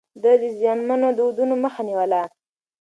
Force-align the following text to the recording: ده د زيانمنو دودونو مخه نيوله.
ده 0.23 0.31
د 0.41 0.43
زيانمنو 0.57 1.07
دودونو 1.17 1.55
مخه 1.63 1.81
نيوله. 1.89 2.21